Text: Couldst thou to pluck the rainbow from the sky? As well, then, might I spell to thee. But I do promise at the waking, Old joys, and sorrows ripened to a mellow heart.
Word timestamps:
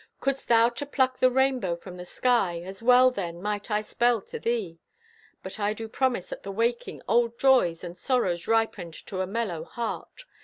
Couldst 0.19 0.47
thou 0.47 0.67
to 0.67 0.87
pluck 0.87 1.19
the 1.19 1.29
rainbow 1.29 1.75
from 1.75 1.95
the 1.97 2.07
sky? 2.07 2.59
As 2.65 2.81
well, 2.81 3.11
then, 3.11 3.39
might 3.39 3.69
I 3.69 3.83
spell 3.83 4.19
to 4.23 4.39
thee. 4.39 4.79
But 5.43 5.59
I 5.59 5.73
do 5.73 5.87
promise 5.87 6.31
at 6.31 6.41
the 6.41 6.51
waking, 6.51 7.03
Old 7.07 7.37
joys, 7.37 7.83
and 7.83 7.95
sorrows 7.95 8.47
ripened 8.47 8.95
to 8.95 9.21
a 9.21 9.27
mellow 9.27 9.63
heart. 9.63 10.23